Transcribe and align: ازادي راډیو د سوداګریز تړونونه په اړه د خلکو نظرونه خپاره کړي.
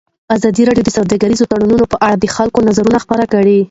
ازادي 0.35 0.63
راډیو 0.67 0.85
د 0.85 0.89
سوداګریز 0.97 1.41
تړونونه 1.51 1.85
په 1.91 1.97
اړه 2.05 2.15
د 2.19 2.25
خلکو 2.35 2.59
نظرونه 2.67 2.97
خپاره 3.03 3.25
کړي. 3.33 3.57